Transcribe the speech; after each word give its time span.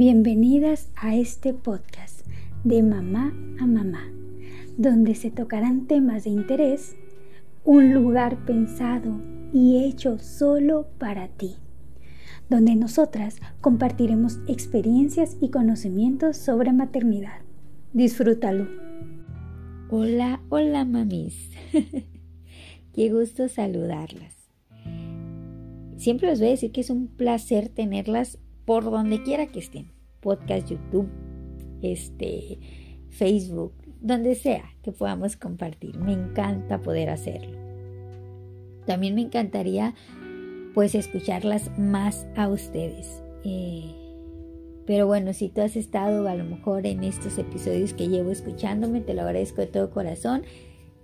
Bienvenidas 0.00 0.90
a 0.94 1.16
este 1.16 1.52
podcast 1.52 2.24
de 2.62 2.84
mamá 2.84 3.34
a 3.58 3.66
mamá, 3.66 4.08
donde 4.76 5.16
se 5.16 5.32
tocarán 5.32 5.88
temas 5.88 6.22
de 6.22 6.30
interés, 6.30 6.94
un 7.64 7.92
lugar 7.94 8.44
pensado 8.44 9.20
y 9.52 9.84
hecho 9.84 10.20
solo 10.20 10.86
para 10.98 11.26
ti, 11.26 11.56
donde 12.48 12.76
nosotras 12.76 13.38
compartiremos 13.60 14.38
experiencias 14.46 15.36
y 15.40 15.50
conocimientos 15.50 16.36
sobre 16.36 16.72
maternidad. 16.72 17.40
Disfrútalo. 17.92 18.68
Hola, 19.90 20.40
hola 20.48 20.84
mamis. 20.84 21.50
Qué 22.94 23.10
gusto 23.10 23.48
saludarlas. 23.48 24.36
Siempre 25.96 26.28
les 26.28 26.38
voy 26.38 26.46
a 26.46 26.52
decir 26.52 26.70
que 26.70 26.82
es 26.82 26.90
un 26.90 27.08
placer 27.08 27.68
tenerlas 27.68 28.38
por 28.68 28.84
donde 28.84 29.22
quiera 29.22 29.46
que 29.46 29.60
estén. 29.60 29.90
Podcast, 30.20 30.68
YouTube, 30.68 31.08
este, 31.80 32.58
Facebook, 33.08 33.72
donde 34.02 34.34
sea 34.34 34.74
que 34.82 34.92
podamos 34.92 35.38
compartir. 35.38 35.96
Me 35.96 36.12
encanta 36.12 36.82
poder 36.82 37.08
hacerlo. 37.08 37.56
También 38.84 39.14
me 39.14 39.22
encantaría 39.22 39.94
pues 40.74 40.94
escucharlas 40.94 41.70
más 41.78 42.26
a 42.36 42.48
ustedes. 42.48 43.22
Eh, 43.42 43.94
pero 44.86 45.06
bueno, 45.06 45.32
si 45.32 45.48
tú 45.48 45.62
has 45.62 45.74
estado 45.74 46.28
a 46.28 46.34
lo 46.34 46.44
mejor 46.44 46.84
en 46.84 47.04
estos 47.04 47.38
episodios 47.38 47.94
que 47.94 48.08
llevo 48.08 48.32
escuchándome, 48.32 49.00
te 49.00 49.14
lo 49.14 49.22
agradezco 49.22 49.62
de 49.62 49.68
todo 49.68 49.90
corazón. 49.90 50.42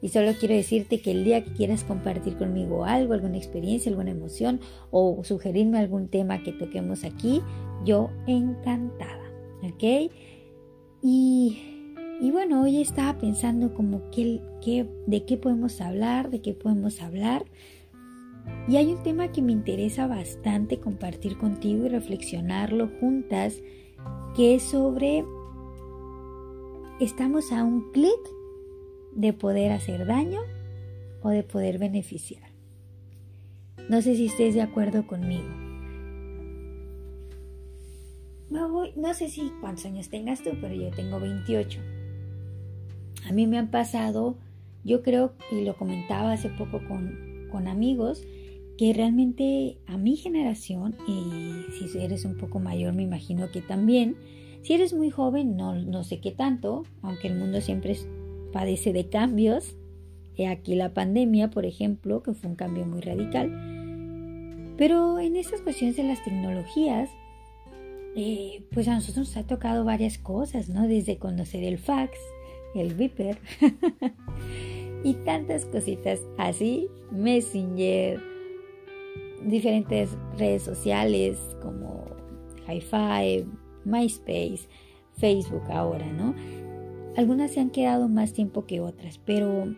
Y 0.03 0.09
solo 0.09 0.33
quiero 0.39 0.55
decirte 0.55 1.01
que 1.01 1.13
el 1.13 1.25
día 1.25 1.43
que 1.43 1.53
quieras 1.53 1.83
compartir 1.83 2.37
conmigo 2.37 2.85
algo, 2.85 3.15
alguna 3.15 3.39
experiencia, 3.39 3.91
alguna 3.91 4.11
emoción 4.11 4.61
o 4.91 5.25
sugerirme 5.25 5.79
algún 5.79 6.09
tema 6.09 6.43
que 6.43 6.53
toquemos 6.53 7.05
aquí, 7.05 7.41
yo 7.85 8.11
encantada. 8.27 9.25
¿Ok? 9.63 10.11
Y, 11.07 11.59
bueno, 12.33 12.63
hoy 12.63 12.81
estaba 12.81 13.19
pensando 13.19 13.75
como 13.75 14.11
que, 14.11 14.41
de 15.07 15.25
qué 15.27 15.37
podemos 15.37 15.83
hablar, 15.83 16.31
de 16.31 16.41
qué 16.41 16.55
podemos 16.55 17.03
hablar. 17.03 17.45
Y 18.69 18.77
hay 18.77 18.93
un 18.93 19.03
tema 19.03 19.31
que 19.31 19.43
me 19.43 19.53
interesa 19.53 20.07
bastante 20.07 20.81
compartir 20.81 21.37
contigo 21.37 21.85
y 21.85 21.89
reflexionarlo 21.91 22.89
juntas, 23.01 23.61
que 24.35 24.55
es 24.55 24.63
sobre, 24.63 25.27
estamos 27.01 27.53
a 27.53 27.65
un 27.65 27.93
clic 27.93 28.21
de 29.15 29.33
poder 29.33 29.73
hacer 29.73 30.07
daño 30.07 30.41
o 31.23 31.31
de 31.31 31.43
poder 31.43 31.79
beneficiar. 31.79 32.43
No 33.89 34.01
sé 34.03 34.17
si 34.17 34.27
estés 34.27 34.55
de 34.55 34.63
acuerdo 34.63 35.07
conmigo. 35.07 35.65
No, 38.97 39.15
sé 39.15 39.29
si 39.29 39.51
cuántos 39.61 39.87
años 39.87 40.09
tengas 40.09 40.43
tú, 40.43 40.51
pero 40.61 40.75
yo 40.75 40.91
tengo 40.91 41.19
28. 41.19 41.81
A 43.29 43.33
mí 43.33 43.47
me 43.47 43.59
han 43.59 43.71
pasado, 43.71 44.37
yo 44.85 45.03
creo, 45.03 45.33
y 45.51 45.65
lo 45.65 45.77
comentaba 45.77 46.33
hace 46.33 46.51
poco 46.51 46.81
con, 46.87 47.49
con 47.51 47.67
amigos, 47.67 48.23
que 48.79 48.93
realmente 48.93 49.79
a 49.87 49.97
mi 49.97 50.17
generación, 50.17 50.97
y 51.09 51.65
si 51.73 51.99
eres 51.99 52.25
un 52.25 52.37
poco 52.37 52.61
mayor 52.61 52.93
me 52.93 53.03
imagino 53.03 53.51
que 53.51 53.61
también, 53.61 54.17
si 54.63 54.75
eres 54.75 54.93
muy 54.93 55.11
joven 55.11 55.57
no, 55.57 55.75
no 55.75 56.05
sé 56.05 56.21
qué 56.21 56.31
tanto, 56.31 56.85
aunque 57.03 57.29
el 57.29 57.37
mundo 57.37 57.61
siempre 57.61 57.93
padece 58.55 58.93
de 58.93 59.09
cambios, 59.09 59.75
aquí 60.49 60.77
la 60.77 60.95
pandemia, 60.95 61.51
por 61.51 61.67
ejemplo, 61.67 62.23
que 62.23 62.35
fue 62.35 62.51
un 62.51 62.57
cambio 62.57 62.87
muy 62.87 63.01
radical, 63.01 63.51
pero 64.79 65.19
en 65.19 65.35
esas 65.35 65.61
cuestiones 65.61 65.97
de 65.97 66.05
las 66.05 66.23
tecnologías, 66.25 67.11
eh, 68.15 68.63
pues 68.73 68.87
a 68.87 68.95
nosotros 68.95 69.27
nos 69.29 69.37
ha 69.37 69.45
tocado 69.45 69.85
varias 69.85 70.19
cosas, 70.19 70.69
¿no? 70.69 70.87
Desde 70.87 71.19
conocer 71.19 71.65
el 71.65 71.79
fax, 71.79 72.17
el 72.77 72.95
Viper 72.95 73.39
y 75.05 75.15
tantas 75.15 75.65
cositas 75.65 76.21
así, 76.39 76.87
Messenger, 77.11 78.21
diferentes 79.45 80.11
redes 80.39 80.63
sociales 80.63 81.41
como 81.61 82.05
Hi-Fi, 82.69 83.47
MySpace, 83.85 84.69
Facebook 85.19 85.65
ahora, 85.73 86.07
¿no? 86.13 86.35
Algunas 87.17 87.53
se 87.53 87.61
han 87.61 87.71
quedado 87.71 88.09
más 88.09 88.33
tiempo 88.33 88.67
que 88.67 88.81
otras, 88.81 89.21
pero 89.25 89.75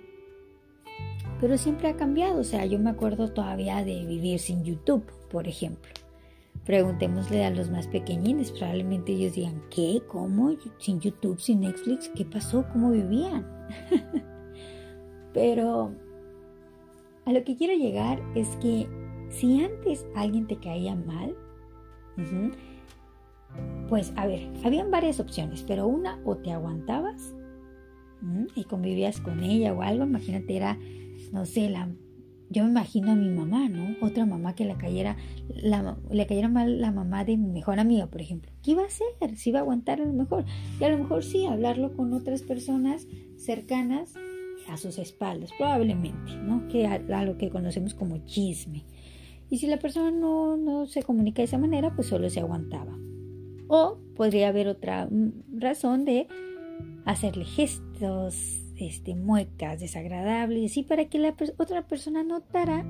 pero 1.41 1.59
siempre 1.59 1.89
ha 1.89 1.97
cambiado, 1.97 2.41
o 2.41 2.45
sea, 2.45 2.65
yo 2.65 2.79
me 2.79 2.91
acuerdo 2.91 3.29
todavía 3.29 3.85
de 3.85 4.07
vivir 4.07 4.39
sin 4.39 4.65
YouTube, 4.65 5.05
por 5.31 5.47
ejemplo. 5.49 5.93
Preguntémosle 6.65 7.45
a 7.45 7.51
los 7.51 7.71
más 7.71 7.87
pequeñines, 7.87 8.51
probablemente 8.53 9.13
ellos 9.13 9.35
digan, 9.35 9.63
¿qué? 9.71 10.03
¿Cómo? 10.09 10.57
¿Sin 10.79 10.99
YouTube? 10.99 11.39
¿Sin 11.39 11.61
Netflix? 11.61 12.09
¿Qué 12.09 12.25
pasó? 12.25 12.65
¿Cómo 12.73 12.91
vivían? 12.91 13.47
Pero 15.35 15.93
a 17.27 17.33
lo 17.33 17.45
que 17.45 17.57
quiero 17.57 17.75
llegar 17.75 18.21
es 18.35 18.49
que 18.57 18.89
si 19.29 19.63
antes 19.63 20.07
alguien 20.15 20.47
te 20.47 20.57
caía 20.57 20.95
mal, 20.95 21.37
pues 23.89 24.13
a 24.17 24.27
ver, 24.27 24.49
habían 24.65 24.91
varias 24.91 25.21
opciones, 25.21 25.65
pero 25.67 25.87
una 25.87 26.21
o 26.25 26.37
te 26.37 26.53
aguantabas 26.53 27.35
y 28.55 28.65
convivías 28.65 29.21
con 29.21 29.43
ella 29.43 29.73
o 29.73 29.83
algo, 29.83 30.05
imagínate, 30.05 30.57
era, 30.57 30.79
no 31.33 31.47
sé, 31.47 31.71
la, 31.71 31.89
yo 32.49 32.65
me 32.65 32.71
imagino 32.71 33.13
a 33.13 33.15
mi 33.15 33.29
mamá, 33.29 33.69
¿no? 33.69 33.97
Otra 34.01 34.25
mamá 34.25 34.55
que 34.55 34.65
le 34.65 34.77
cayera, 34.77 35.17
le 36.11 36.27
cayera 36.27 36.49
mal 36.49 36.81
la 36.81 36.93
mamá 36.93 37.25
de 37.25 37.37
mi 37.37 37.49
mejor 37.49 37.81
amiga, 37.81 38.07
por 38.07 38.21
ejemplo. 38.21 38.53
¿Qué 38.63 38.73
iba 38.73 38.83
a 38.83 38.87
hacer? 38.87 39.37
¿Si 39.37 39.51
iba 39.51 39.59
a 39.59 39.63
aguantar 39.63 40.01
a 40.01 40.05
lo 40.05 40.13
mejor? 40.13 40.45
Y 40.81 40.85
a 40.85 40.89
lo 40.89 40.99
mejor 40.99 41.25
sí, 41.25 41.47
hablarlo 41.47 41.95
con 41.97 42.13
otras 42.13 42.43
personas 42.43 43.07
cercanas 43.37 44.15
a 44.69 44.77
sus 44.77 44.99
espaldas, 44.99 45.51
probablemente, 45.59 46.37
¿no? 46.37 46.69
Que 46.69 46.87
a 46.87 47.25
lo 47.25 47.37
que 47.37 47.51
conocemos 47.51 47.95
como 47.95 48.19
chisme. 48.25 48.85
Y 49.51 49.59
si 49.59 49.67
la 49.67 49.79
persona 49.79 50.11
no, 50.11 50.87
se 50.87 51.03
comunica 51.03 51.39
de 51.39 51.45
esa 51.45 51.59
manera, 51.59 51.95
pues 51.95 52.09
solo 52.09 52.29
se 52.31 52.41
aguantaba. 52.41 52.97
O 53.69 53.99
podría 54.15 54.49
haber 54.49 54.69
otra 54.69 55.07
mm, 55.07 55.59
razón 55.59 56.05
de 56.05 56.29
hacerle 57.05 57.45
gestos, 57.45 58.63
este, 58.79 59.15
muecas 59.15 59.81
desagradables, 59.81 60.77
y 60.77 60.83
para 60.83 61.07
que 61.07 61.19
la 61.19 61.35
otra 61.57 61.87
persona 61.87 62.23
notara 62.23 62.85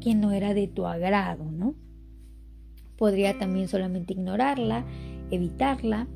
que 0.00 0.14
no 0.14 0.32
era 0.32 0.54
de 0.54 0.68
tu 0.68 0.86
agrado, 0.86 1.50
¿no? 1.50 1.74
Podría 2.96 3.38
también 3.38 3.68
solamente 3.68 4.12
ignorarla, 4.12 4.84
evitarla 5.30 6.06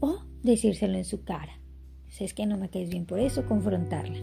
o 0.00 0.20
decírselo 0.42 0.96
en 0.96 1.04
su 1.04 1.24
cara. 1.24 1.58
Si 2.08 2.24
es 2.24 2.34
que 2.34 2.46
no 2.46 2.56
me 2.56 2.70
caes 2.70 2.90
bien 2.90 3.06
por 3.06 3.18
eso, 3.18 3.46
confrontarla. 3.46 4.18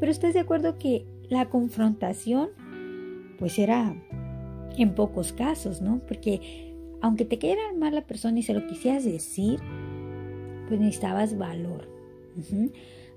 Pero 0.00 0.12
estás 0.12 0.34
de 0.34 0.40
acuerdo 0.40 0.78
que 0.78 1.06
la 1.28 1.46
confrontación 1.46 2.50
pues 3.38 3.58
era 3.58 3.94
en 4.76 4.94
pocos 4.94 5.32
casos, 5.32 5.80
¿no? 5.80 6.00
Porque 6.06 6.67
aunque 7.00 7.24
te 7.24 7.38
quedara 7.38 7.72
mal 7.76 7.94
la 7.94 8.06
persona 8.06 8.38
y 8.38 8.42
se 8.42 8.54
lo 8.54 8.66
quisieras 8.66 9.04
decir, 9.04 9.60
pues 10.68 10.80
necesitabas 10.80 11.36
valor. 11.36 11.88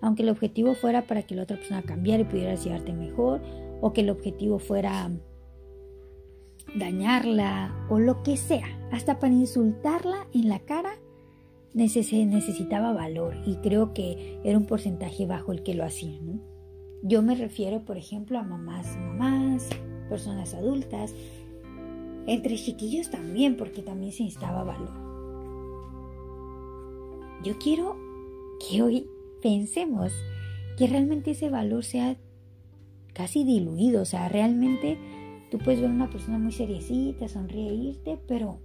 Aunque 0.01 0.23
el 0.23 0.29
objetivo 0.29 0.73
fuera 0.73 1.05
para 1.05 1.23
que 1.23 1.35
la 1.35 1.43
otra 1.43 1.57
persona 1.57 1.83
cambiara 1.83 2.23
y 2.23 2.25
pudieras 2.25 2.63
llevarte 2.63 2.93
mejor, 2.93 3.41
o 3.81 3.93
que 3.93 4.01
el 4.01 4.09
objetivo 4.09 4.59
fuera 4.59 5.09
dañarla, 6.75 7.87
o 7.89 7.99
lo 7.99 8.23
que 8.23 8.37
sea, 8.37 8.79
hasta 8.91 9.19
para 9.19 9.33
insultarla 9.33 10.27
en 10.33 10.49
la 10.49 10.59
cara, 10.59 10.91
necesitaba 11.73 12.93
valor 12.93 13.35
y 13.45 13.55
creo 13.57 13.93
que 13.93 14.39
era 14.43 14.57
un 14.57 14.65
porcentaje 14.65 15.25
bajo 15.25 15.51
el 15.51 15.63
que 15.63 15.73
lo 15.73 15.83
hacía. 15.85 16.19
Yo 17.03 17.21
me 17.21 17.35
refiero, 17.35 17.83
por 17.83 17.97
ejemplo, 17.97 18.37
a 18.37 18.43
mamás, 18.43 18.95
mamás, 18.97 19.69
personas 20.09 20.53
adultas, 20.53 21.16
entre 22.28 22.56
chiquillos 22.56 23.09
también, 23.09 23.58
porque 23.58 23.82
también 23.82 24.12
se 24.12 24.23
necesitaba 24.23 24.64
valor. 24.64 24.91
Yo 27.44 27.58
quiero 27.58 27.97
que 28.59 28.84
hoy 28.84 29.08
pensemos 29.41 30.14
que 30.78 30.88
realmente 30.88 31.32
ese 31.32 31.50
valor 31.50 31.84
sea 31.84 32.18
casi 33.14 33.44
diluido, 33.44 34.03
o 34.03 34.06
sea, 34.06 34.29
realmente 34.29 34.97
tú 35.50 35.58
puedes 35.58 35.82
ver 35.82 35.90
a 35.90 35.94
una 35.94 36.09
persona 36.09 36.38
muy 36.38 36.52
seriecita, 36.52 37.28
sonreírte, 37.28 38.20
pero 38.28 38.62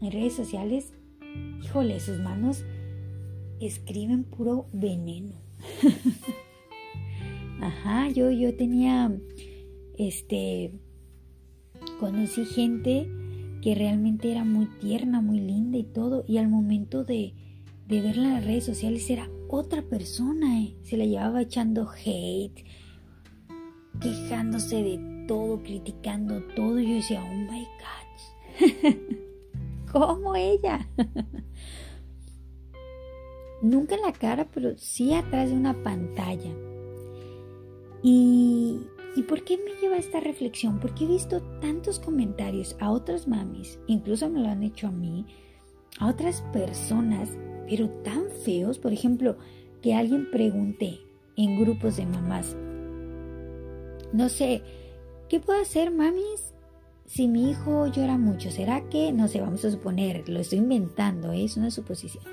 en 0.00 0.12
redes 0.12 0.34
sociales, 0.34 0.92
híjole, 1.62 2.00
sus 2.00 2.18
manos 2.18 2.64
escriben 3.60 4.24
puro 4.24 4.68
veneno. 4.72 5.34
Ajá, 7.60 8.10
yo, 8.10 8.30
yo 8.30 8.54
tenía 8.56 9.16
este, 9.96 10.72
conocí 11.98 12.44
gente 12.44 13.08
que 13.62 13.74
realmente 13.74 14.30
era 14.30 14.44
muy 14.44 14.66
tierna, 14.80 15.20
muy 15.20 15.40
linda 15.40 15.78
y 15.78 15.84
todo, 15.84 16.24
y 16.28 16.38
al 16.38 16.48
momento 16.48 17.04
de, 17.04 17.34
verla 17.88 18.28
en 18.28 18.34
las 18.34 18.44
redes 18.44 18.64
sociales 18.64 19.08
era 19.10 19.28
otra 19.48 19.82
persona, 19.82 20.60
eh. 20.60 20.76
se 20.82 20.96
la 20.96 21.04
llevaba 21.04 21.42
echando 21.42 21.88
hate, 21.90 22.64
quejándose 24.00 24.82
de 24.82 25.24
todo, 25.26 25.62
criticando 25.62 26.42
todo, 26.54 26.78
y 26.78 26.88
yo 26.88 26.94
decía, 26.94 27.24
oh 27.24 27.34
my 27.34 27.60
god, 27.60 28.06
¿Cómo 29.92 30.36
ella? 30.36 30.88
Nunca 33.62 33.94
en 33.94 34.02
la 34.02 34.12
cara, 34.12 34.46
pero 34.52 34.76
sí 34.76 35.14
atrás 35.14 35.50
de 35.50 35.56
una 35.56 35.82
pantalla. 35.82 36.52
Y, 38.02 38.80
¿Y 39.16 39.22
por 39.22 39.44
qué 39.44 39.56
me 39.56 39.80
lleva 39.80 39.96
esta 39.96 40.20
reflexión? 40.20 40.78
Porque 40.78 41.04
he 41.04 41.08
visto 41.08 41.40
tantos 41.62 41.98
comentarios 41.98 42.76
a 42.78 42.90
otras 42.90 43.26
mamis, 43.26 43.78
incluso 43.86 44.28
me 44.28 44.40
lo 44.40 44.48
han 44.48 44.62
hecho 44.62 44.88
a 44.88 44.92
mí, 44.92 45.24
a 45.98 46.08
otras 46.08 46.42
personas, 46.52 47.30
pero 47.66 47.88
tan 48.04 48.28
feos. 48.44 48.78
Por 48.78 48.92
ejemplo, 48.92 49.38
que 49.80 49.94
alguien 49.94 50.30
pregunte 50.30 51.00
en 51.34 51.58
grupos 51.58 51.96
de 51.96 52.04
mamás, 52.04 52.54
no 54.12 54.28
sé, 54.28 54.62
¿qué 55.30 55.40
puedo 55.40 55.62
hacer, 55.62 55.90
mamis? 55.90 56.52
Si 57.06 57.26
mi 57.26 57.50
hijo 57.50 57.86
llora 57.86 58.18
mucho, 58.18 58.50
¿será 58.50 58.86
que, 58.90 59.12
no 59.12 59.28
sé, 59.28 59.40
vamos 59.40 59.64
a 59.64 59.70
suponer, 59.70 60.28
lo 60.28 60.40
estoy 60.40 60.58
inventando, 60.58 61.32
¿eh? 61.32 61.44
es 61.44 61.56
una 61.56 61.70
suposición. 61.70 62.24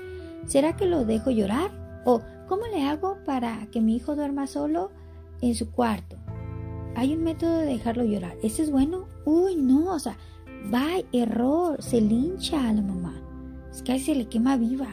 ¿Será 0.46 0.76
que 0.76 0.84
lo 0.84 1.06
dejo 1.06 1.30
llorar? 1.30 2.02
¿O 2.04 2.20
cómo 2.46 2.66
le 2.66 2.82
hago 2.82 3.16
para 3.24 3.68
que 3.70 3.80
mi 3.80 3.96
hijo 3.96 4.14
duerma 4.16 4.46
solo 4.46 4.90
en 5.40 5.54
su 5.54 5.70
cuarto? 5.70 6.23
Hay 6.96 7.12
un 7.12 7.24
método 7.24 7.58
de 7.58 7.66
dejarlo 7.66 8.04
llorar. 8.04 8.36
¿Ese 8.42 8.62
es 8.62 8.70
bueno? 8.70 9.08
Uy, 9.24 9.56
no, 9.56 9.94
o 9.94 9.98
sea, 9.98 10.16
va, 10.72 10.86
error, 11.12 11.82
se 11.82 12.00
lincha 12.00 12.68
a 12.68 12.72
la 12.72 12.82
mamá. 12.82 13.20
Es 13.70 13.82
que 13.82 13.98
se 13.98 14.14
le 14.14 14.28
quema 14.28 14.56
viva. 14.56 14.88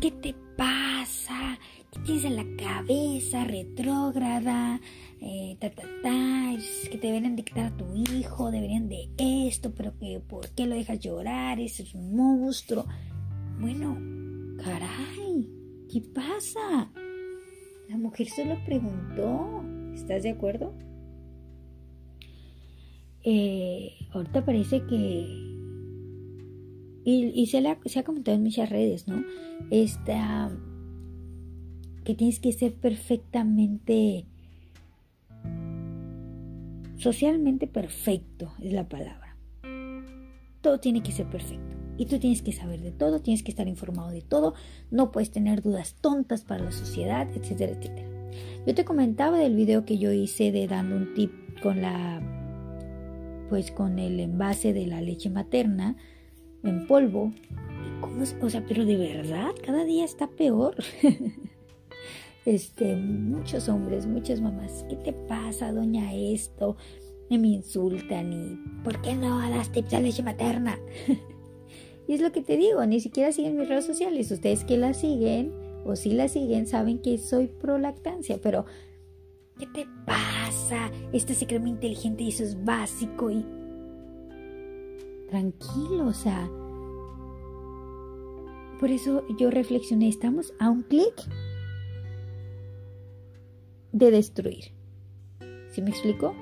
¿Qué 0.00 0.10
te 0.10 0.34
pasa? 0.56 1.58
¿Qué 1.92 2.00
tienes 2.00 2.24
en 2.24 2.36
la 2.36 2.46
cabeza? 2.56 3.44
Retrógrada. 3.44 4.80
Eh, 5.20 5.56
ta, 5.60 5.70
ta, 5.70 5.82
ta, 6.02 6.52
es 6.52 6.88
que 6.90 6.98
te 6.98 7.06
deberían 7.06 7.36
dictar 7.36 7.66
a 7.66 7.76
tu 7.76 7.86
hijo, 7.94 8.50
deberían 8.50 8.88
de 8.88 9.08
esto, 9.18 9.72
pero 9.74 9.96
que 9.98 10.20
¿por 10.20 10.48
qué 10.50 10.66
lo 10.66 10.74
dejas 10.74 11.00
llorar? 11.00 11.58
Ese 11.60 11.84
es 11.84 11.94
un 11.94 12.14
monstruo. 12.14 12.84
Bueno, 13.58 13.96
caray, 14.62 15.48
¿qué 15.90 16.02
pasa? 16.02 16.90
La 17.88 17.96
mujer 17.96 18.28
se 18.28 18.44
lo 18.44 18.62
preguntó. 18.64 19.62
¿Estás 19.94 20.24
de 20.24 20.30
acuerdo? 20.30 20.74
Eh, 23.28 23.92
ahorita 24.12 24.44
parece 24.44 24.86
que, 24.86 25.26
y, 27.02 27.46
se, 27.46 27.60
se 27.86 27.98
ha 27.98 28.04
comentado 28.04 28.36
en 28.36 28.44
muchas 28.44 28.70
redes, 28.70 29.08
¿no? 29.08 29.24
Esta, 29.72 30.56
que 32.04 32.14
tienes 32.14 32.38
que 32.38 32.52
ser 32.52 32.74
perfectamente, 32.74 34.26
socialmente 36.98 37.66
perfecto, 37.66 38.52
es 38.62 38.72
la 38.72 38.88
palabra. 38.88 39.36
Todo 40.60 40.78
tiene 40.78 41.02
que 41.02 41.10
ser 41.10 41.26
perfecto. 41.26 41.74
Y 41.98 42.06
tú 42.06 42.20
tienes 42.20 42.42
que 42.42 42.52
saber 42.52 42.80
de 42.80 42.92
todo, 42.92 43.22
tienes 43.22 43.42
que 43.42 43.50
estar 43.50 43.66
informado 43.66 44.10
de 44.10 44.22
todo, 44.22 44.54
no 44.92 45.10
puedes 45.10 45.32
tener 45.32 45.62
dudas 45.62 45.96
tontas 46.00 46.44
para 46.44 46.62
la 46.62 46.70
sociedad, 46.70 47.28
etcétera, 47.34 47.72
etcétera. 47.72 48.08
Yo 48.68 48.72
te 48.72 48.84
comentaba 48.84 49.38
del 49.38 49.56
video 49.56 49.84
que 49.84 49.98
yo 49.98 50.12
hice 50.12 50.52
de 50.52 50.68
dando 50.68 50.94
un 50.94 51.12
tip 51.14 51.32
con 51.60 51.82
la 51.82 52.35
pues 53.48 53.70
con 53.70 53.98
el 53.98 54.20
envase 54.20 54.72
de 54.72 54.86
la 54.86 55.00
leche 55.00 55.30
materna 55.30 55.96
en 56.62 56.86
polvo. 56.86 57.32
¿Cómo 58.00 58.22
es? 58.22 58.36
O 58.40 58.50
sea, 58.50 58.64
pero 58.66 58.84
de 58.84 58.96
verdad, 58.96 59.50
cada 59.64 59.84
día 59.84 60.04
está 60.04 60.28
peor. 60.28 60.76
este, 62.44 62.96
muchos 62.96 63.68
hombres, 63.68 64.06
muchas 64.06 64.40
mamás, 64.40 64.84
¿qué 64.88 64.96
te 64.96 65.12
pasa, 65.12 65.72
doña 65.72 66.14
esto? 66.14 66.76
Me 67.28 67.36
insultan 67.36 68.32
y 68.32 68.82
¿por 68.84 69.00
qué 69.02 69.14
no 69.14 69.38
das 69.50 69.72
tips 69.72 69.90
de 69.90 70.00
leche 70.00 70.22
materna? 70.22 70.78
y 72.08 72.14
es 72.14 72.20
lo 72.20 72.30
que 72.30 72.42
te 72.42 72.56
digo, 72.56 72.84
ni 72.86 73.00
siquiera 73.00 73.32
siguen 73.32 73.56
mis 73.58 73.68
redes 73.68 73.86
sociales. 73.86 74.30
Ustedes 74.30 74.64
que 74.64 74.76
la 74.76 74.94
siguen 74.94 75.52
o 75.84 75.96
si 75.96 76.12
la 76.12 76.28
siguen 76.28 76.66
saben 76.66 77.00
que 77.00 77.18
soy 77.18 77.48
pro 77.48 77.78
lactancia, 77.78 78.38
pero 78.40 78.64
¿Qué 79.58 79.66
te 79.68 79.86
pasa? 80.04 80.35
Este 81.12 81.34
se 81.34 81.46
cree 81.46 81.60
inteligente 81.66 82.24
y 82.24 82.28
eso 82.28 82.44
es 82.44 82.64
básico 82.64 83.30
y... 83.30 83.44
Tranquilo, 85.28 86.06
o 86.06 86.12
sea... 86.12 86.48
Por 88.78 88.90
eso 88.90 89.24
yo 89.38 89.50
reflexioné, 89.50 90.08
estamos 90.08 90.52
a 90.58 90.68
un 90.68 90.82
clic 90.82 91.14
de 93.92 94.10
destruir. 94.10 94.72
¿Sí 95.70 95.80
me 95.80 95.90
explico? 95.90 96.34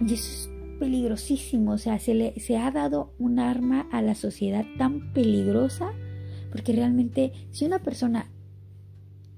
Y 0.00 0.14
eso 0.14 0.30
es 0.30 0.50
peligrosísimo, 0.78 1.72
o 1.72 1.78
sea, 1.78 1.98
se, 1.98 2.14
le, 2.14 2.38
se 2.40 2.56
ha 2.56 2.70
dado 2.70 3.12
un 3.18 3.38
arma 3.38 3.86
a 3.92 4.02
la 4.02 4.14
sociedad 4.14 4.64
tan 4.78 5.12
peligrosa 5.12 5.92
porque 6.50 6.72
realmente 6.72 7.32
si 7.50 7.66
una 7.66 7.78
persona 7.80 8.30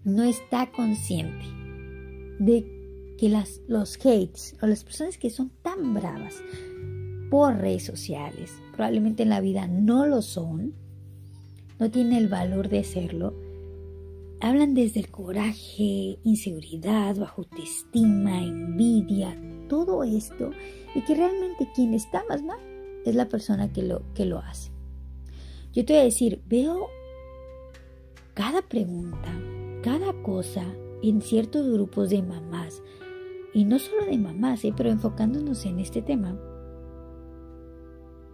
no 0.04 0.22
está 0.22 0.70
consciente 0.70 1.44
de 2.38 2.77
que 3.18 3.28
las, 3.28 3.60
los 3.68 3.96
hates 3.96 4.56
o 4.62 4.66
las 4.66 4.84
personas 4.84 5.18
que 5.18 5.30
son 5.30 5.50
tan 5.62 5.92
bravas 5.92 6.36
por 7.30 7.56
redes 7.56 7.84
sociales, 7.84 8.52
probablemente 8.72 9.24
en 9.24 9.28
la 9.28 9.40
vida 9.40 9.66
no 9.66 10.06
lo 10.06 10.22
son, 10.22 10.72
no 11.78 11.90
tienen 11.90 12.14
el 12.14 12.28
valor 12.28 12.68
de 12.68 12.84
serlo, 12.84 13.34
hablan 14.40 14.74
desde 14.74 15.00
el 15.00 15.10
coraje, 15.10 16.18
inseguridad, 16.24 17.16
bajo 17.16 17.42
autoestima, 17.42 18.42
envidia, 18.42 19.36
todo 19.68 20.04
esto, 20.04 20.50
y 20.94 21.02
que 21.02 21.14
realmente 21.14 21.68
quien 21.74 21.94
está 21.94 22.24
más 22.28 22.42
mal 22.42 22.60
es 23.04 23.14
la 23.14 23.28
persona 23.28 23.72
que 23.72 23.82
lo, 23.82 24.02
que 24.14 24.24
lo 24.24 24.38
hace. 24.38 24.70
Yo 25.72 25.84
te 25.84 25.92
voy 25.92 26.02
a 26.02 26.04
decir, 26.04 26.40
veo 26.46 26.88
cada 28.34 28.62
pregunta, 28.62 29.28
cada 29.82 30.12
cosa 30.22 30.64
en 31.02 31.20
ciertos 31.22 31.68
grupos 31.68 32.10
de 32.10 32.22
mamás, 32.22 32.82
y 33.58 33.64
no 33.64 33.80
solo 33.80 34.06
de 34.06 34.16
mamás, 34.16 34.64
¿eh? 34.64 34.72
pero 34.76 34.88
enfocándonos 34.88 35.66
en 35.66 35.80
este 35.80 36.00
tema, 36.00 36.38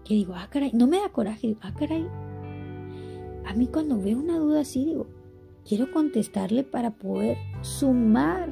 que 0.04 0.12
digo, 0.12 0.34
ah, 0.36 0.48
caray, 0.50 0.72
no 0.74 0.86
me 0.86 1.00
da 1.00 1.08
coraje, 1.08 1.46
digo, 1.46 1.60
ah, 1.62 1.72
caray. 1.72 2.06
A 3.46 3.54
mí 3.54 3.66
cuando 3.68 3.98
veo 3.98 4.18
una 4.18 4.38
duda 4.38 4.60
así, 4.60 4.84
digo, 4.84 5.06
quiero 5.66 5.90
contestarle 5.90 6.62
para 6.62 6.90
poder 6.90 7.38
sumar 7.62 8.50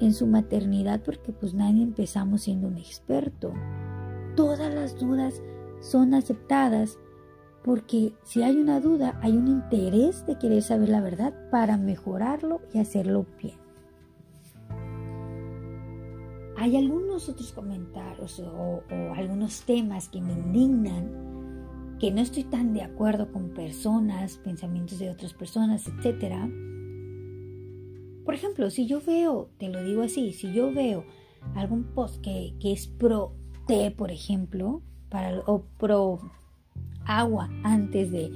en 0.00 0.14
su 0.14 0.28
maternidad, 0.28 1.02
porque 1.04 1.32
pues 1.32 1.52
nadie 1.52 1.82
empezamos 1.82 2.42
siendo 2.42 2.68
un 2.68 2.76
experto. 2.76 3.52
Todas 4.36 4.72
las 4.72 4.96
dudas 4.96 5.42
son 5.80 6.14
aceptadas 6.14 6.96
porque 7.64 8.12
si 8.22 8.44
hay 8.44 8.54
una 8.54 8.78
duda, 8.78 9.18
hay 9.20 9.36
un 9.36 9.48
interés 9.48 10.24
de 10.26 10.38
querer 10.38 10.62
saber 10.62 10.90
la 10.90 11.00
verdad 11.00 11.34
para 11.50 11.76
mejorarlo 11.76 12.60
y 12.72 12.78
hacerlo 12.78 13.26
bien. 13.42 13.65
Hay 16.66 16.74
algunos 16.74 17.28
otros 17.28 17.52
comentarios 17.52 18.40
o, 18.40 18.82
algunos 19.14 19.60
temas 19.62 20.08
que 20.08 20.20
me 20.20 20.32
indignan, 20.32 21.94
que 22.00 22.10
no 22.10 22.20
estoy 22.20 22.42
tan 22.42 22.74
de 22.74 22.82
acuerdo 22.82 23.30
con 23.30 23.50
personas, 23.50 24.38
pensamientos 24.38 24.98
de 24.98 25.08
otras 25.08 25.32
personas, 25.32 25.86
etc. 25.86 26.34
Por 28.24 28.34
ejemplo, 28.34 28.68
si 28.70 28.88
yo 28.88 29.00
veo, 29.00 29.48
te 29.58 29.68
lo 29.68 29.84
digo 29.84 30.02
así, 30.02 30.32
si 30.32 30.52
yo 30.52 30.74
veo 30.74 31.04
algún 31.54 31.84
post 31.84 32.20
que, 32.20 32.54
que 32.58 32.72
es 32.72 32.88
pro 32.88 33.36
té, 33.68 33.92
por 33.92 34.10
ejemplo, 34.10 34.82
para, 35.08 35.38
o 35.46 35.66
pro 35.78 36.18
agua 37.04 37.48
antes 37.62 38.10
de, 38.10 38.28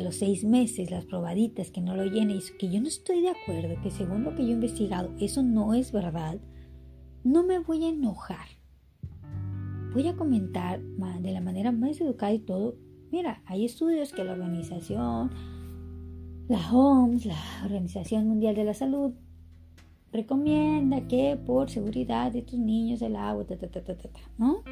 los 0.00 0.16
seis 0.16 0.42
meses, 0.42 0.90
las 0.90 1.04
probaditas, 1.04 1.70
que 1.70 1.80
no 1.80 1.94
lo 1.94 2.06
llene, 2.06 2.40
que 2.58 2.72
yo 2.72 2.80
no 2.80 2.88
estoy 2.88 3.20
de 3.22 3.30
acuerdo, 3.30 3.80
que 3.84 3.92
según 3.92 4.24
lo 4.24 4.34
que 4.34 4.42
yo 4.42 4.48
he 4.48 4.54
investigado, 4.54 5.14
eso 5.20 5.44
no 5.44 5.74
es 5.74 5.92
verdad, 5.92 6.40
no 7.28 7.42
me 7.42 7.58
voy 7.58 7.84
a 7.84 7.90
enojar. 7.90 8.48
Voy 9.92 10.08
a 10.08 10.16
comentar 10.16 10.80
de 10.80 11.32
la 11.32 11.40
manera 11.42 11.72
más 11.72 12.00
educada 12.00 12.32
y 12.32 12.38
todo. 12.38 12.76
Mira, 13.12 13.42
hay 13.44 13.66
estudios 13.66 14.12
que 14.12 14.24
la 14.24 14.32
organización, 14.32 15.30
la 16.48 16.72
OMS, 16.72 17.26
la 17.26 17.36
Organización 17.64 18.28
Mundial 18.28 18.54
de 18.54 18.64
la 18.64 18.74
Salud, 18.74 19.12
recomienda 20.10 21.06
que 21.06 21.38
por 21.44 21.68
seguridad 21.68 22.32
de 22.32 22.40
tus 22.40 22.58
niños 22.58 23.02
el 23.02 23.14
agua, 23.16 23.44
ta, 23.44 23.58
ta, 23.58 23.68
ta, 23.68 23.82
ta, 23.82 24.08
¿no? 24.38 24.62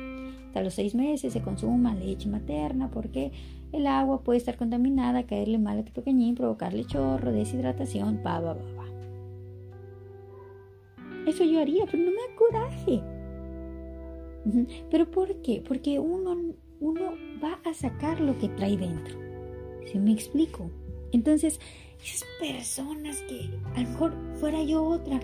Hasta 0.47 0.63
los 0.63 0.73
seis 0.73 0.95
meses 0.95 1.35
se 1.35 1.43
consuma 1.43 1.95
leche 1.95 2.29
materna 2.29 2.91
porque 2.91 3.33
el 3.73 3.87
agua 3.87 4.23
puede 4.23 4.39
estar 4.39 4.57
contaminada, 4.57 5.27
caerle 5.27 5.59
mal 5.59 5.79
a 5.79 5.85
tu 5.85 5.93
pequeñín, 5.93 6.35
provocarle 6.35 6.87
chorro, 6.87 7.33
deshidratación, 7.33 8.23
pa, 8.23 8.41
pa, 8.41 8.55
pa. 8.55 8.76
Eso 11.27 11.45
yo 11.45 11.61
haría, 11.61 11.87
pero 11.87 12.05
no 12.05 12.11
me 12.11 12.17
da 12.17 12.37
coraje. 12.37 13.03
¿Pero 14.91 15.11
por 15.11 15.35
qué? 15.43 15.63
Porque 15.67 15.99
uno, 15.99 16.55
uno 16.81 17.13
va 17.43 17.59
a 17.65 17.75
sacar 17.75 18.21
lo 18.21 18.39
que 18.39 18.49
trae 18.51 18.77
dentro. 18.77 19.19
¿Sí 19.91 19.99
me 19.99 20.13
explico? 20.13 20.71
Entonces, 21.13 21.61
esas 22.03 22.25
personas 22.41 23.21
que 23.23 23.51
a 23.75 23.81
lo 23.81 23.89
mejor 23.89 24.13
fuera 24.39 24.63
yo 24.63 24.85
otra, 24.85 25.21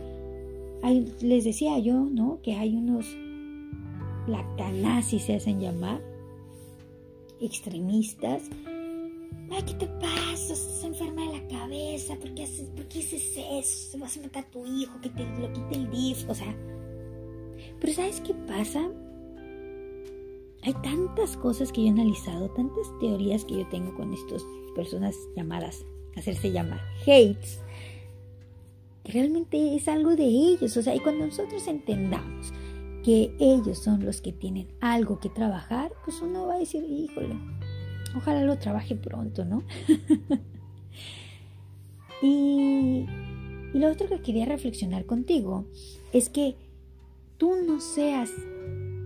les 1.20 1.44
decía 1.44 1.78
yo, 1.78 2.00
¿no? 2.00 2.40
Que 2.42 2.54
hay 2.54 2.74
unos 2.74 3.06
lactanazis 4.26 5.22
se 5.22 5.36
hacen 5.36 5.60
llamar. 5.60 6.00
extremistas. 7.40 8.42
Ay, 9.50 9.62
¿qué 9.62 9.74
te 9.74 9.86
pasa? 9.86 10.52
Estás 10.52 10.84
enferma 10.84 11.26
de 11.26 11.38
la 11.38 11.48
cabeza. 11.48 12.16
¿Por 12.16 12.34
qué, 12.34 12.44
haces, 12.44 12.68
¿Por 12.70 12.86
qué 12.88 13.00
haces 13.00 13.36
eso? 13.36 13.98
Vas 13.98 14.16
a 14.16 14.20
matar 14.22 14.44
a 14.44 14.50
tu 14.50 14.64
hijo, 14.66 15.00
que 15.00 15.10
te 15.10 15.24
lo 15.24 15.52
quite 15.52 15.74
el 15.74 15.90
DIF. 15.90 16.28
O 16.28 16.34
sea, 16.34 16.54
pero 17.80 17.92
¿sabes 17.92 18.20
qué 18.20 18.34
pasa? 18.34 18.88
Hay 20.64 20.74
tantas 20.74 21.36
cosas 21.36 21.72
que 21.72 21.82
yo 21.82 21.88
he 21.88 21.90
analizado, 21.90 22.48
tantas 22.50 22.86
teorías 23.00 23.44
que 23.44 23.58
yo 23.58 23.68
tengo 23.68 23.94
con 23.96 24.14
estas 24.14 24.44
personas 24.76 25.16
llamadas, 25.36 25.84
hacerse 26.16 26.52
llamar 26.52 26.80
hates, 27.02 27.60
que 29.02 29.12
realmente 29.12 29.74
es 29.74 29.88
algo 29.88 30.14
de 30.14 30.24
ellos. 30.24 30.76
O 30.76 30.82
sea, 30.82 30.94
y 30.94 31.00
cuando 31.00 31.26
nosotros 31.26 31.66
entendamos 31.66 32.52
que 33.02 33.34
ellos 33.40 33.78
son 33.78 34.04
los 34.04 34.20
que 34.20 34.32
tienen 34.32 34.68
algo 34.80 35.18
que 35.18 35.28
trabajar, 35.28 35.92
pues 36.04 36.20
uno 36.22 36.46
va 36.46 36.54
a 36.54 36.58
decir, 36.58 36.84
híjole, 36.84 37.36
ojalá 38.16 38.44
lo 38.44 38.58
trabaje 38.58 38.96
pronto, 38.96 39.44
¿no? 39.44 39.62
y, 42.22 43.06
y 43.74 43.78
lo 43.78 43.90
otro 43.90 44.08
que 44.08 44.20
quería 44.20 44.46
reflexionar 44.46 45.06
contigo 45.06 45.66
es 46.12 46.28
que 46.28 46.56
tú 47.38 47.54
no 47.66 47.80
seas 47.80 48.30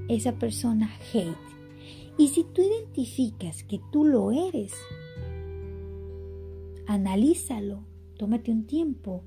esa 0.08 0.32
persona 0.32 0.90
hate. 1.12 1.36
Y 2.18 2.28
si 2.28 2.44
tú 2.44 2.62
identificas 2.62 3.62
que 3.62 3.80
tú 3.92 4.04
lo 4.04 4.32
eres, 4.32 4.72
analízalo, 6.86 7.84
tómate 8.16 8.50
un 8.50 8.66
tiempo 8.66 9.22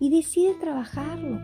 y 0.00 0.10
decide 0.10 0.54
trabajarlo 0.54 1.38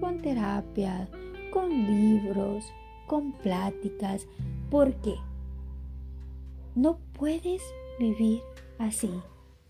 con 0.00 0.20
terapia, 0.22 1.08
con 1.52 1.70
libros, 1.70 2.64
con 3.06 3.32
pláticas, 3.32 4.26
porque 4.70 5.14
no 6.74 6.98
puedes 7.12 7.62
vivir 7.98 8.40
así 8.78 9.10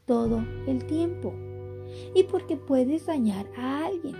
todo 0.06 0.44
el 0.66 0.84
tiempo. 0.86 1.32
Y 2.14 2.24
porque 2.24 2.56
puedes 2.56 3.06
dañar 3.06 3.46
a 3.56 3.86
alguien. 3.86 4.16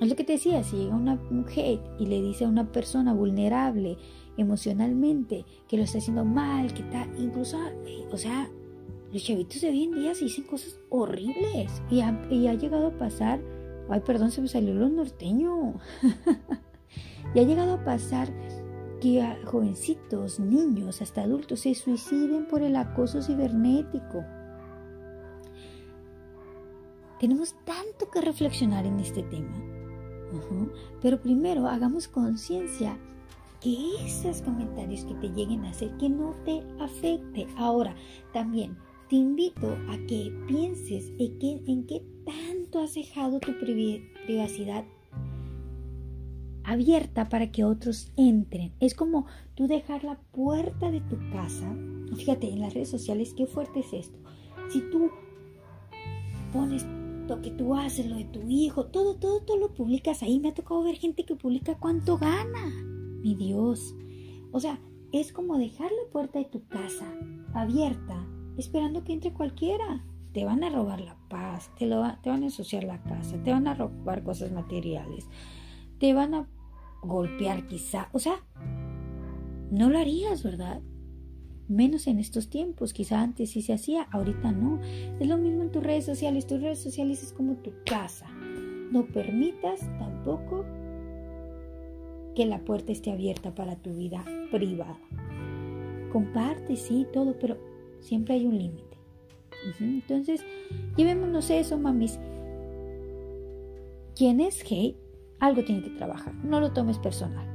Es 0.00 0.08
lo 0.08 0.16
que 0.16 0.24
te 0.24 0.34
decía, 0.34 0.62
si 0.62 0.76
llega 0.76 0.94
una 0.94 1.16
mujer 1.30 1.80
y 1.98 2.06
le 2.06 2.20
dice 2.20 2.44
a 2.44 2.48
una 2.48 2.70
persona 2.70 3.14
vulnerable 3.14 3.96
emocionalmente 4.36 5.46
que 5.68 5.78
lo 5.78 5.84
está 5.84 5.98
haciendo 5.98 6.24
mal, 6.24 6.74
que 6.74 6.82
está, 6.82 7.08
incluso, 7.18 7.58
eh, 7.86 8.06
o 8.12 8.16
sea, 8.18 8.50
los 9.12 9.24
chavitos 9.24 9.62
de 9.62 9.70
hoy 9.70 9.84
en 9.84 9.92
día 9.92 10.14
se 10.14 10.24
dicen 10.24 10.44
cosas 10.44 10.78
horribles. 10.90 11.82
Y 11.90 12.00
ha, 12.00 12.26
y 12.30 12.46
ha 12.46 12.54
llegado 12.54 12.88
a 12.88 12.98
pasar, 12.98 13.40
ay, 13.88 14.00
perdón, 14.00 14.30
se 14.30 14.42
me 14.42 14.48
salió 14.48 14.74
lo 14.74 14.88
norteño, 14.88 15.74
y 17.34 17.38
ha 17.38 17.42
llegado 17.42 17.74
a 17.74 17.84
pasar 17.84 18.28
que 19.06 19.36
jovencitos, 19.44 20.40
niños, 20.40 21.00
hasta 21.00 21.22
adultos 21.22 21.60
se 21.60 21.74
suiciden 21.76 22.46
por 22.48 22.62
el 22.62 22.74
acoso 22.74 23.22
cibernético. 23.22 24.24
Tenemos 27.20 27.54
tanto 27.64 28.10
que 28.10 28.20
reflexionar 28.20 28.84
en 28.84 28.98
este 28.98 29.22
tema. 29.22 29.56
Pero 31.00 31.20
primero 31.22 31.68
hagamos 31.68 32.08
conciencia 32.08 32.98
que 33.60 33.76
esos 34.04 34.42
comentarios 34.42 35.04
que 35.04 35.14
te 35.14 35.28
lleguen 35.28 35.64
a 35.64 35.70
hacer, 35.70 35.96
que 35.98 36.08
no 36.08 36.34
te 36.44 36.62
afecte. 36.80 37.46
Ahora, 37.56 37.94
también 38.32 38.76
te 39.08 39.16
invito 39.16 39.68
a 39.88 39.96
que 40.08 40.36
pienses 40.48 41.12
en 41.18 41.38
qué, 41.38 41.62
en 41.66 41.86
qué 41.86 42.02
tanto 42.24 42.82
has 42.82 42.94
dejado 42.94 43.38
tu 43.38 43.52
privacidad 44.26 44.84
abierta 46.66 47.28
para 47.28 47.50
que 47.50 47.64
otros 47.64 48.12
entren. 48.16 48.72
Es 48.80 48.94
como 48.94 49.26
tú 49.54 49.66
dejar 49.68 50.04
la 50.04 50.18
puerta 50.32 50.90
de 50.90 51.00
tu 51.00 51.16
casa. 51.30 51.74
Fíjate, 52.16 52.50
en 52.50 52.60
las 52.60 52.74
redes 52.74 52.90
sociales, 52.90 53.34
qué 53.36 53.46
fuerte 53.46 53.80
es 53.80 53.92
esto. 53.92 54.18
Si 54.70 54.80
tú 54.90 55.10
pones 56.52 56.84
lo 57.28 57.40
que 57.40 57.50
tú 57.50 57.74
haces, 57.74 58.06
lo 58.06 58.16
de 58.16 58.24
tu 58.24 58.42
hijo, 58.48 58.86
todo, 58.86 59.16
todo, 59.16 59.40
todo 59.42 59.56
lo 59.56 59.74
publicas 59.74 60.22
ahí. 60.22 60.40
Me 60.40 60.48
ha 60.48 60.54
tocado 60.54 60.82
ver 60.82 60.96
gente 60.96 61.24
que 61.24 61.36
publica 61.36 61.78
cuánto 61.78 62.18
gana. 62.18 62.66
Mi 63.22 63.34
Dios. 63.34 63.94
O 64.52 64.58
sea, 64.60 64.80
es 65.12 65.32
como 65.32 65.58
dejar 65.58 65.90
la 65.90 66.10
puerta 66.10 66.38
de 66.38 66.46
tu 66.46 66.66
casa 66.66 67.06
abierta, 67.54 68.26
esperando 68.56 69.04
que 69.04 69.12
entre 69.12 69.32
cualquiera. 69.32 70.04
Te 70.32 70.44
van 70.44 70.64
a 70.64 70.68
robar 70.68 71.00
la 71.00 71.16
paz, 71.30 71.70
te, 71.78 71.86
lo, 71.86 72.02
te 72.22 72.28
van 72.28 72.42
a 72.42 72.46
ensuciar 72.46 72.84
la 72.84 73.02
casa, 73.02 73.42
te 73.42 73.52
van 73.52 73.66
a 73.68 73.74
robar 73.74 74.22
cosas 74.22 74.52
materiales, 74.52 75.26
te 75.98 76.12
van 76.12 76.34
a 76.34 76.46
golpear 77.02 77.66
quizá. 77.66 78.08
O 78.12 78.18
sea, 78.18 78.44
no 79.70 79.90
lo 79.90 79.98
harías, 79.98 80.42
¿verdad? 80.42 80.80
menos 81.68 82.06
en 82.06 82.18
estos 82.18 82.48
tiempos, 82.48 82.92
quizá 82.92 83.20
antes 83.20 83.50
sí 83.50 83.62
se 83.62 83.72
hacía, 83.72 84.02
ahorita 84.12 84.52
no. 84.52 84.80
Es 85.20 85.26
lo 85.26 85.36
mismo 85.36 85.62
en 85.62 85.70
tus 85.70 85.82
redes 85.82 86.04
sociales, 86.04 86.46
tus 86.46 86.60
redes 86.60 86.78
sociales 86.78 87.22
es 87.22 87.32
como 87.32 87.56
tu 87.56 87.72
casa. 87.84 88.26
No 88.92 89.06
permitas 89.06 89.80
tampoco 89.98 90.64
que 92.34 92.46
la 92.46 92.64
puerta 92.64 92.92
esté 92.92 93.10
abierta 93.10 93.54
para 93.54 93.76
tu 93.76 93.94
vida 93.94 94.24
privada. 94.50 94.98
Comparte, 96.12 96.76
sí, 96.76 97.06
todo, 97.12 97.36
pero 97.38 97.56
siempre 98.00 98.34
hay 98.34 98.46
un 98.46 98.58
límite. 98.58 98.96
Entonces, 99.80 100.44
llevémonos 100.96 101.50
eso, 101.50 101.78
mamis. 101.78 102.20
Quien 104.14 104.40
es 104.40 104.62
hate, 104.70 104.96
algo 105.40 105.64
tiene 105.64 105.82
que 105.82 105.90
trabajar. 105.90 106.34
No 106.44 106.60
lo 106.60 106.72
tomes 106.72 106.98
personal. 106.98 107.46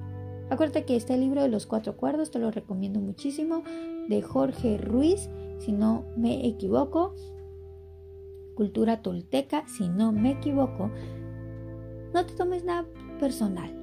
Acuérdate 0.49 0.85
que 0.85 0.95
este 0.95 1.17
libro 1.17 1.41
de 1.41 1.47
los 1.47 1.65
cuatro 1.65 1.95
cuerdos, 1.95 2.29
te 2.31 2.39
lo 2.39 2.51
recomiendo 2.51 2.99
muchísimo, 2.99 3.63
de 4.09 4.21
Jorge 4.21 4.77
Ruiz, 4.77 5.29
si 5.59 5.71
no 5.71 6.03
me 6.17 6.45
equivoco, 6.45 7.15
cultura 8.55 9.01
tolteca, 9.01 9.65
si 9.67 9.87
no 9.87 10.11
me 10.11 10.31
equivoco. 10.31 10.91
No 12.13 12.25
te 12.25 12.33
tomes 12.33 12.65
nada 12.65 12.85
personal. 13.19 13.73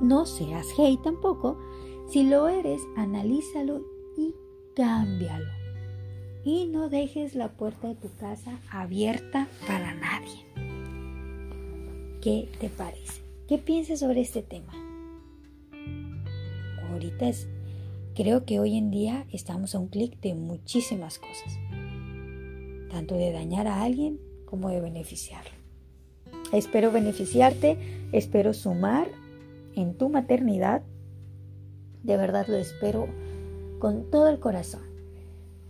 No 0.00 0.26
seas 0.26 0.66
hate 0.78 1.02
tampoco. 1.02 1.58
Si 2.08 2.28
lo 2.28 2.48
eres, 2.48 2.80
analízalo 2.96 3.82
y 4.16 4.34
cámbialo. 4.74 5.50
Y 6.44 6.66
no 6.66 6.88
dejes 6.88 7.34
la 7.34 7.48
puerta 7.56 7.88
de 7.88 7.96
tu 7.96 8.08
casa 8.16 8.60
abierta 8.70 9.48
para 9.66 9.94
nadie. 9.94 10.65
¿Qué 12.26 12.48
te 12.58 12.68
parece? 12.68 13.22
¿Qué 13.46 13.56
piensas 13.56 14.00
sobre 14.00 14.20
este 14.20 14.42
tema? 14.42 14.72
Ahorita 16.90 17.28
es, 17.28 17.46
creo 18.16 18.44
que 18.44 18.58
hoy 18.58 18.76
en 18.76 18.90
día 18.90 19.28
estamos 19.30 19.76
a 19.76 19.78
un 19.78 19.86
clic 19.86 20.18
de 20.22 20.34
muchísimas 20.34 21.20
cosas, 21.20 21.56
tanto 22.90 23.14
de 23.14 23.30
dañar 23.30 23.68
a 23.68 23.80
alguien 23.80 24.18
como 24.44 24.70
de 24.70 24.80
beneficiarlo. 24.80 25.52
Espero 26.52 26.90
beneficiarte, 26.90 27.78
espero 28.10 28.54
sumar 28.54 29.06
en 29.76 29.94
tu 29.96 30.08
maternidad, 30.08 30.82
de 32.02 32.16
verdad 32.16 32.48
lo 32.48 32.56
espero 32.56 33.06
con 33.78 34.10
todo 34.10 34.26
el 34.30 34.40
corazón. 34.40 34.82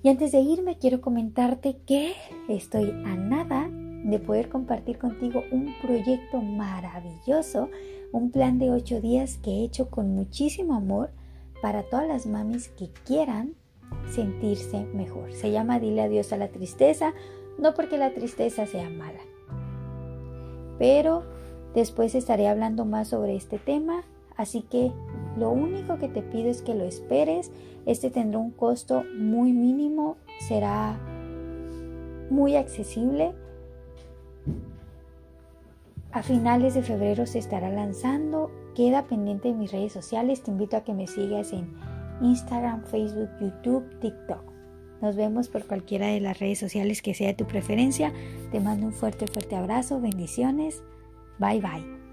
Y 0.02 0.08
antes 0.08 0.32
de 0.32 0.40
irme 0.40 0.78
quiero 0.78 1.02
comentarte 1.02 1.76
que 1.84 2.14
estoy 2.48 2.92
a 3.04 3.14
nada 3.14 3.68
de 4.06 4.20
poder 4.20 4.48
compartir 4.48 4.98
contigo 4.98 5.42
un 5.50 5.74
proyecto 5.82 6.40
maravilloso, 6.40 7.68
un 8.12 8.30
plan 8.30 8.58
de 8.58 8.70
ocho 8.70 9.00
días 9.00 9.38
que 9.42 9.50
he 9.50 9.64
hecho 9.64 9.90
con 9.90 10.14
muchísimo 10.14 10.74
amor 10.74 11.10
para 11.60 11.82
todas 11.82 12.06
las 12.06 12.24
mamis 12.26 12.68
que 12.68 12.88
quieran 13.04 13.54
sentirse 14.08 14.84
mejor. 14.94 15.32
Se 15.32 15.50
llama 15.50 15.80
Dile 15.80 16.02
adiós 16.02 16.32
a 16.32 16.36
la 16.36 16.48
tristeza, 16.48 17.14
no 17.58 17.74
porque 17.74 17.98
la 17.98 18.14
tristeza 18.14 18.66
sea 18.66 18.88
mala, 18.90 19.18
pero 20.78 21.24
después 21.74 22.14
estaré 22.14 22.46
hablando 22.46 22.84
más 22.84 23.08
sobre 23.08 23.34
este 23.34 23.58
tema, 23.58 24.04
así 24.36 24.62
que 24.62 24.92
lo 25.36 25.50
único 25.50 25.98
que 25.98 26.08
te 26.08 26.22
pido 26.22 26.48
es 26.48 26.62
que 26.62 26.74
lo 26.74 26.84
esperes. 26.84 27.50
Este 27.86 28.10
tendrá 28.10 28.38
un 28.38 28.52
costo 28.52 29.02
muy 29.18 29.52
mínimo, 29.52 30.16
será 30.48 30.96
muy 32.30 32.56
accesible 32.56 33.34
a 36.16 36.22
finales 36.22 36.72
de 36.72 36.82
febrero 36.82 37.26
se 37.26 37.38
estará 37.38 37.68
lanzando. 37.68 38.50
Queda 38.74 39.06
pendiente 39.06 39.50
en 39.50 39.58
mis 39.58 39.70
redes 39.70 39.92
sociales. 39.92 40.42
Te 40.42 40.50
invito 40.50 40.78
a 40.78 40.80
que 40.82 40.94
me 40.94 41.06
sigas 41.06 41.52
en 41.52 41.70
Instagram, 42.22 42.84
Facebook, 42.86 43.28
YouTube, 43.38 44.00
TikTok. 44.00 44.50
Nos 45.02 45.14
vemos 45.14 45.50
por 45.50 45.66
cualquiera 45.66 46.06
de 46.06 46.20
las 46.20 46.38
redes 46.38 46.58
sociales 46.58 47.02
que 47.02 47.12
sea 47.12 47.28
de 47.28 47.34
tu 47.34 47.46
preferencia. 47.46 48.14
Te 48.50 48.60
mando 48.60 48.86
un 48.86 48.94
fuerte, 48.94 49.26
fuerte 49.26 49.56
abrazo. 49.56 50.00
Bendiciones. 50.00 50.82
Bye 51.38 51.60
bye. 51.60 52.05